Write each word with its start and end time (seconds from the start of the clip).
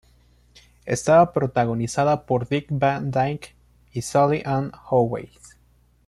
Estaba 0.87 1.31
protagonizada 1.31 2.25
por 2.25 2.47
Dick 2.49 2.65
Van 2.71 3.11
Dyke 3.11 3.53
y 3.93 4.01
Sally 4.01 4.41
Ann 4.43 4.71
Howes. 4.89 5.57